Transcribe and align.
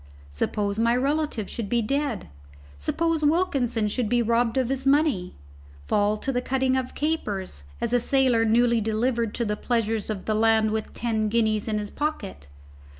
Suppose 0.31 0.79
my 0.79 0.95
relative 0.95 1.47
should 1.47 1.69
be 1.69 1.83
dead? 1.83 2.27
Suppose 2.79 3.21
Wilkinson 3.23 3.87
should 3.87 4.09
be 4.09 4.23
robbed 4.23 4.57
of 4.57 4.69
his 4.69 4.87
money? 4.87 5.35
fall 5.85 6.17
to 6.17 6.31
the 6.31 6.41
cutting 6.41 6.75
of 6.75 6.95
capers, 6.95 7.65
as 7.79 7.93
a 7.93 7.99
sailor 7.99 8.43
newly 8.43 8.81
delivered 8.81 9.35
to 9.35 9.45
the 9.45 9.55
pleasures 9.55 10.09
of 10.09 10.25
the 10.25 10.33
land 10.33 10.71
with 10.71 10.91
ten 10.95 11.29
guineas 11.29 11.67
in 11.67 11.77
his 11.77 11.91
pocket? 11.91 12.47